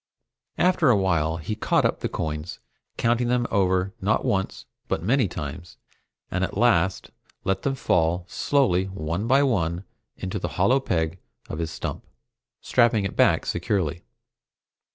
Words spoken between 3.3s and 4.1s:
over